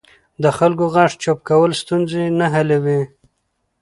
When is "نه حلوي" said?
2.39-3.01